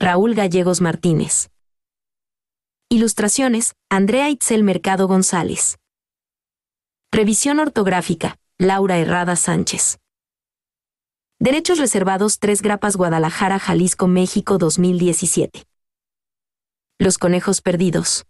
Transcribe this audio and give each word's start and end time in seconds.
Raúl 0.00 0.36
Gallegos 0.36 0.80
Martínez. 0.80 1.50
Ilustraciones, 2.88 3.74
Andrea 3.90 4.30
Itzel 4.30 4.62
Mercado 4.62 5.08
González. 5.08 5.76
Revisión 7.10 7.58
ortográfica, 7.58 8.36
Laura 8.58 8.98
Herrada 8.98 9.34
Sánchez. 9.34 9.98
Derechos 11.40 11.78
reservados 11.80 12.38
3 12.38 12.62
Grapas 12.62 12.94
Guadalajara, 12.96 13.58
Jalisco, 13.58 14.06
México 14.06 14.56
2017. 14.56 15.64
Los 17.00 17.18
conejos 17.18 17.60
perdidos. 17.60 18.24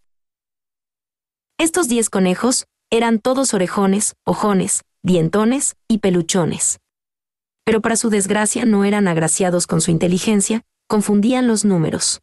Estos 1.59 1.87
10 1.87 2.09
conejos 2.09 2.65
eran 2.89 3.19
todos 3.19 3.53
orejones, 3.53 4.15
ojones, 4.25 4.85
dientones 5.03 5.77
y 5.87 5.99
peluchones. 5.99 6.79
Pero 7.65 7.83
para 7.83 7.97
su 7.97 8.09
desgracia 8.09 8.65
no 8.65 8.87
eran 8.87 9.07
agraciados 9.07 9.67
con 9.67 9.83
su 9.83 9.91
inteligencia, 9.91 10.65
confundían 10.89 11.47
los 11.47 11.65
números 11.65 12.21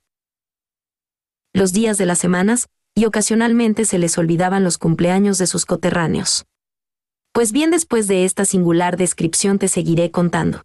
los 1.56 1.72
días 1.72 1.98
de 1.98 2.06
las 2.06 2.20
semanas, 2.20 2.68
y 2.96 3.06
ocasionalmente 3.06 3.86
se 3.86 3.98
les 3.98 4.18
olvidaban 4.18 4.66
los 4.66 4.78
cumpleaños 4.78 5.38
de 5.38 5.48
sus 5.48 5.66
coterráneos. 5.66 6.46
Pues 7.32 7.54
bien 7.54 7.72
después 7.72 8.08
de 8.08 8.26
esta 8.26 8.44
singular 8.44 8.98
descripción 8.98 9.58
te 9.58 9.70
seguiré 9.70 10.12
contando. 10.12 10.64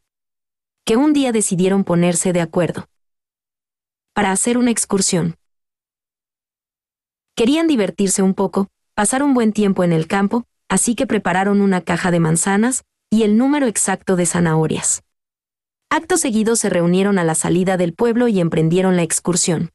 Que 0.84 0.96
un 0.96 1.12
día 1.12 1.30
decidieron 1.30 1.84
ponerse 1.84 2.32
de 2.32 2.40
acuerdo. 2.40 2.88
Para 4.14 4.32
hacer 4.32 4.58
una 4.58 4.72
excursión. 4.72 5.36
Querían 7.36 7.68
divertirse 7.68 8.22
un 8.22 8.34
poco, 8.34 8.66
pasar 8.94 9.22
un 9.22 9.32
buen 9.32 9.52
tiempo 9.52 9.84
en 9.84 9.92
el 9.92 10.08
campo, 10.08 10.44
así 10.68 10.96
que 10.96 11.06
prepararon 11.06 11.60
una 11.60 11.82
caja 11.82 12.10
de 12.10 12.18
manzanas 12.18 12.82
y 13.10 13.22
el 13.22 13.38
número 13.38 13.68
exacto 13.68 14.16
de 14.16 14.26
zanahorias. 14.26 15.04
Acto 15.92 16.16
seguido 16.16 16.54
se 16.54 16.70
reunieron 16.70 17.18
a 17.18 17.24
la 17.24 17.34
salida 17.34 17.76
del 17.76 17.94
pueblo 17.94 18.28
y 18.28 18.38
emprendieron 18.38 18.94
la 18.94 19.02
excursión. 19.02 19.72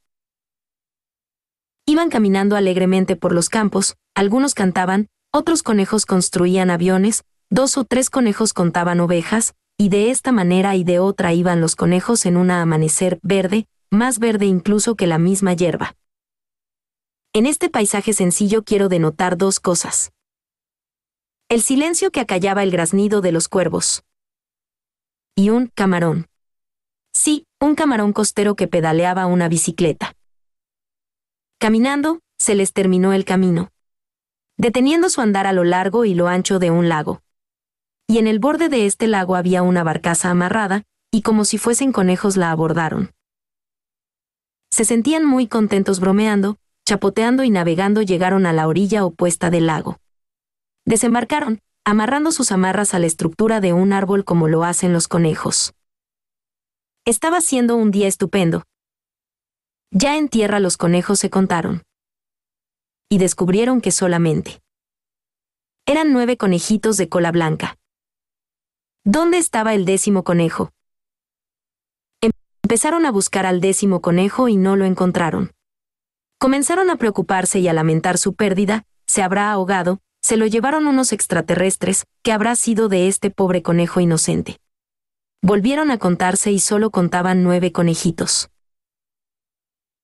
Iban 1.86 2.10
caminando 2.10 2.56
alegremente 2.56 3.18
por 3.18 3.34
los 3.34 3.50
campos, 3.50 3.98
algunos 4.16 4.54
cantaban, 4.54 5.08
otros 5.34 5.62
conejos 5.62 6.06
construían 6.06 6.70
aviones, 6.70 7.26
dos 7.50 7.78
o 7.78 7.84
tres 7.84 8.10
conejos 8.10 8.54
contaban 8.54 9.02
ovejas, 9.02 9.56
y 9.78 9.90
de 9.90 10.10
esta 10.10 10.32
manera 10.32 10.78
y 10.78 10.86
de 10.86 11.00
otra 11.00 11.34
iban 11.34 11.60
los 11.60 11.76
conejos 11.76 12.26
en 12.26 12.38
un 12.38 12.50
amanecer 12.50 13.20
verde, 13.22 13.68
más 13.92 14.18
verde 14.18 14.46
incluso 14.46 14.96
que 14.96 15.08
la 15.08 15.18
misma 15.18 15.54
hierba. 15.54 15.98
En 17.34 17.46
este 17.46 17.70
paisaje 17.70 18.14
sencillo 18.14 18.64
quiero 18.64 18.88
denotar 18.88 19.36
dos 19.36 19.60
cosas. 19.60 20.14
El 21.50 21.62
silencio 21.62 22.10
que 22.10 22.22
acallaba 22.22 22.64
el 22.64 22.72
graznido 22.72 23.20
de 23.20 23.34
los 23.34 23.50
cuervos. 23.50 24.06
Y 25.38 25.50
un 25.50 25.68
camarón. 25.68 26.28
Sí, 27.14 27.46
un 27.60 27.76
camarón 27.76 28.14
costero 28.14 28.56
que 28.56 28.70
pedaleaba 28.70 29.26
una 29.26 29.50
bicicleta. 29.50 30.16
Caminando, 31.60 32.22
se 32.38 32.56
les 32.56 32.72
terminó 32.72 33.12
el 33.12 33.26
camino. 33.26 33.70
Deteniendo 34.56 35.10
su 35.10 35.20
andar 35.20 35.46
a 35.46 35.52
lo 35.52 35.66
largo 35.66 36.06
y 36.06 36.14
lo 36.14 36.30
ancho 36.30 36.58
de 36.58 36.72
un 36.72 36.88
lago. 36.88 37.22
Y 38.08 38.20
en 38.20 38.28
el 38.28 38.40
borde 38.40 38.70
de 38.70 38.86
este 38.86 39.08
lago 39.08 39.36
había 39.36 39.62
una 39.62 39.84
barcaza 39.84 40.30
amarrada, 40.30 40.84
y 41.12 41.22
como 41.22 41.44
si 41.44 41.58
fuesen 41.58 41.92
conejos 41.92 42.38
la 42.38 42.52
abordaron. 42.52 43.12
Se 44.72 44.86
sentían 44.86 45.26
muy 45.26 45.48
contentos 45.48 46.00
bromeando, 46.00 46.60
chapoteando 46.86 47.44
y 47.44 47.50
navegando 47.50 48.02
llegaron 48.02 48.46
a 48.46 48.54
la 48.54 48.70
orilla 48.70 49.04
opuesta 49.04 49.50
del 49.50 49.68
lago. 49.68 49.98
Desembarcaron, 50.86 51.60
amarrando 51.86 52.32
sus 52.32 52.52
amarras 52.52 52.94
a 52.94 53.00
la 53.00 53.06
estructura 53.06 53.62
de 53.62 53.72
un 53.72 53.94
árbol 53.94 54.26
como 54.26 54.48
lo 54.48 54.64
hacen 54.64 54.92
los 54.92 55.08
conejos. 55.08 55.74
Estaba 57.06 57.40
siendo 57.40 57.76
un 57.76 57.92
día 57.92 58.08
estupendo, 58.08 58.64
ya 59.98 60.18
en 60.18 60.28
tierra 60.28 60.60
los 60.60 60.76
conejos 60.76 61.20
se 61.20 61.30
contaron. 61.30 61.84
Y 63.10 63.18
descubrieron 63.18 63.80
que 63.80 63.92
solamente 63.92 64.60
eran 65.86 66.12
nueve 66.12 66.36
conejitos 66.36 66.98
de 66.98 67.08
cola 67.08 67.32
blanca. 67.32 67.78
¿Dónde 69.06 69.38
estaba 69.38 69.74
el 69.74 69.86
décimo 69.86 70.26
conejo? 70.26 70.72
Empezaron 72.64 73.06
a 73.06 73.12
buscar 73.12 73.46
al 73.46 73.62
décimo 73.62 74.02
conejo 74.02 74.50
y 74.50 74.58
no 74.58 74.76
lo 74.76 74.84
encontraron. 74.84 75.52
Comenzaron 76.40 76.90
a 76.90 76.98
preocuparse 76.98 77.60
y 77.60 77.68
a 77.70 77.74
lamentar 77.74 78.18
su 78.18 78.34
pérdida, 78.34 78.84
se 79.08 79.22
habrá 79.22 79.52
ahogado, 79.52 80.02
se 80.26 80.38
lo 80.38 80.48
llevaron 80.48 80.88
unos 80.88 81.14
extraterrestres, 81.14 82.08
que 82.24 82.32
habrá 82.32 82.56
sido 82.56 82.90
de 82.90 83.08
este 83.08 83.30
pobre 83.30 83.62
conejo 83.62 84.00
inocente. 84.00 84.60
Volvieron 85.44 85.92
a 85.92 86.00
contarse 86.00 86.52
y 86.52 86.58
solo 86.58 86.90
contaban 86.90 87.44
nueve 87.44 87.72
conejitos. 87.72 88.50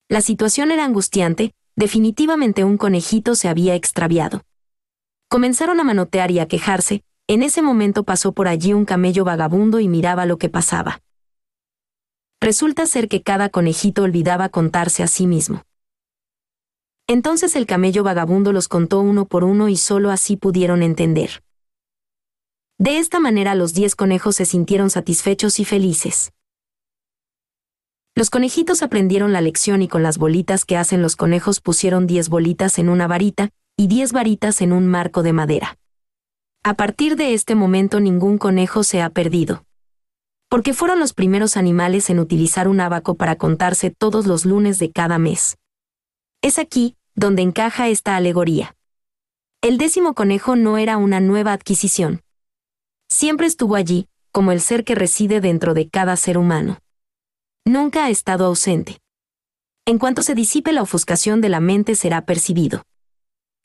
La 0.09 0.21
situación 0.21 0.69
era 0.69 0.85
angustiante, 0.85 1.55
definitivamente 1.75 2.63
un 2.63 2.77
conejito 2.77 3.33
se 3.33 3.49
había 3.49 3.73
extraviado. 3.73 4.43
Comenzaron 5.27 5.79
a 5.79 5.83
manotear 5.83 6.29
y 6.29 6.37
a 6.37 6.47
quejarse, 6.47 7.03
en 7.25 7.41
ese 7.41 7.63
momento 7.63 8.03
pasó 8.03 8.31
por 8.31 8.47
allí 8.47 8.73
un 8.73 8.85
camello 8.85 9.23
vagabundo 9.25 9.79
y 9.79 9.87
miraba 9.87 10.27
lo 10.27 10.37
que 10.37 10.49
pasaba. 10.49 11.01
Resulta 12.39 12.85
ser 12.85 13.07
que 13.07 13.23
cada 13.23 13.49
conejito 13.49 14.03
olvidaba 14.03 14.49
contarse 14.49 15.01
a 15.01 15.07
sí 15.07 15.25
mismo. 15.25 15.63
Entonces 17.11 17.57
el 17.57 17.66
camello 17.66 18.03
vagabundo 18.05 18.53
los 18.53 18.69
contó 18.69 19.01
uno 19.01 19.25
por 19.25 19.44
uno 19.44 19.67
y 19.67 19.75
solo 19.75 20.11
así 20.11 20.38
pudieron 20.38 20.81
entender. 20.81 21.44
De 22.77 22.99
esta 22.99 23.19
manera 23.19 23.53
los 23.53 23.73
diez 23.73 23.97
conejos 23.97 24.38
se 24.38 24.45
sintieron 24.45 24.89
satisfechos 24.89 25.59
y 25.59 25.66
felices. 25.66 26.31
Los 28.16 28.29
conejitos 28.29 28.81
aprendieron 28.81 29.33
la 29.33 29.41
lección 29.41 29.81
y 29.81 29.89
con 29.89 30.03
las 30.03 30.17
bolitas 30.17 30.63
que 30.63 30.77
hacen 30.77 31.01
los 31.01 31.17
conejos 31.17 31.59
pusieron 31.59 32.07
diez 32.07 32.29
bolitas 32.29 32.79
en 32.79 32.88
una 32.88 33.07
varita 33.07 33.49
y 33.75 33.88
diez 33.88 34.13
varitas 34.13 34.61
en 34.61 34.72
un 34.72 34.88
marco 34.88 35.22
de 35.22 35.33
madera. 35.33 35.78
A 36.63 36.75
partir 36.75 37.17
de 37.17 37.33
este 37.33 37.55
momento 37.55 37.99
ningún 37.99 38.38
conejo 38.38 38.85
se 38.85 39.01
ha 39.01 39.09
perdido. 39.09 39.66
Porque 40.47 40.73
fueron 40.73 41.01
los 41.01 41.11
primeros 41.11 41.57
animales 41.57 42.09
en 42.09 42.19
utilizar 42.19 42.69
un 42.69 42.79
abaco 42.79 43.16
para 43.16 43.35
contarse 43.35 43.89
todos 43.89 44.28
los 44.28 44.45
lunes 44.45 44.79
de 44.79 44.93
cada 44.93 45.19
mes. 45.19 45.57
Es 46.41 46.57
aquí 46.57 46.95
donde 47.21 47.41
encaja 47.41 47.87
esta 47.87 48.17
alegoría. 48.17 48.75
El 49.61 49.77
décimo 49.77 50.13
conejo 50.13 50.57
no 50.57 50.77
era 50.77 50.97
una 50.97 51.21
nueva 51.21 51.53
adquisición. 51.53 52.21
Siempre 53.09 53.47
estuvo 53.47 53.75
allí, 53.75 54.09
como 54.33 54.51
el 54.51 54.59
ser 54.59 54.83
que 54.83 54.95
reside 54.95 55.39
dentro 55.39 55.73
de 55.73 55.87
cada 55.87 56.17
ser 56.17 56.37
humano 56.37 56.79
nunca 57.65 58.05
ha 58.05 58.09
estado 58.09 58.45
ausente. 58.45 58.97
En 59.85 59.97
cuanto 59.97 60.21
se 60.21 60.35
disipe 60.35 60.71
la 60.73 60.81
ofuscación 60.81 61.41
de 61.41 61.49
la 61.49 61.59
mente 61.59 61.95
será 61.95 62.25
percibido. 62.25 62.83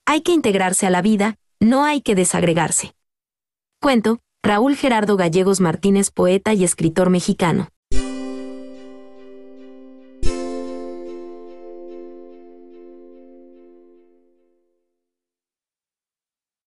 Hay 0.06 0.22
que 0.22 0.32
integrarse 0.32 0.86
a 0.86 0.90
la 0.90 1.02
vida, 1.02 1.36
no 1.60 1.84
hay 1.84 2.00
que 2.00 2.14
desagregarse. 2.14 2.94
Cuento, 3.80 4.20
Raúl 4.42 4.76
Gerardo 4.76 5.16
Gallegos 5.16 5.60
Martínez, 5.60 6.10
poeta 6.10 6.54
y 6.54 6.64
escritor 6.64 7.10
mexicano. 7.10 7.68